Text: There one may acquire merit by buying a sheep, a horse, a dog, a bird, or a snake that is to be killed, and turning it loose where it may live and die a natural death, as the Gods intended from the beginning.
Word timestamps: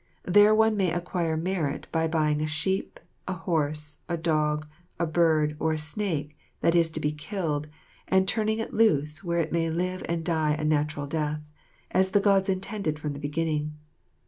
There 0.25 0.55
one 0.55 0.75
may 0.75 0.91
acquire 0.91 1.37
merit 1.37 1.85
by 1.91 2.07
buying 2.07 2.41
a 2.41 2.47
sheep, 2.47 2.99
a 3.27 3.33
horse, 3.35 3.99
a 4.09 4.17
dog, 4.17 4.65
a 4.97 5.05
bird, 5.05 5.55
or 5.59 5.73
a 5.73 5.77
snake 5.77 6.35
that 6.61 6.73
is 6.73 6.89
to 6.97 6.99
be 6.99 7.11
killed, 7.11 7.67
and 8.07 8.27
turning 8.27 8.57
it 8.57 8.73
loose 8.73 9.23
where 9.23 9.37
it 9.37 9.51
may 9.53 9.69
live 9.69 10.01
and 10.09 10.25
die 10.25 10.55
a 10.55 10.63
natural 10.65 11.05
death, 11.05 11.51
as 11.91 12.09
the 12.13 12.19
Gods 12.19 12.49
intended 12.49 12.97
from 12.97 13.13
the 13.13 13.19
beginning. 13.19 13.75